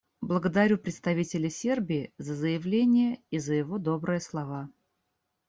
[0.19, 4.67] Благодарю представителя Сербии за заявление и за его добрые слова.